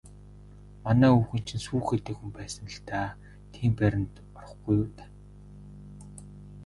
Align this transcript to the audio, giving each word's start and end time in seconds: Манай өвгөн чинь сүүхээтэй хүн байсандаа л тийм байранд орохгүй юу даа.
Манай 0.83 1.11
өвгөн 1.17 1.43
чинь 1.47 1.63
сүүхээтэй 1.65 2.15
хүн 2.17 2.31
байсандаа 2.37 3.07
л 3.13 3.19
тийм 3.53 3.71
байранд 3.79 4.13
орохгүй 4.37 4.75
юу 4.83 4.87
даа. 4.97 5.09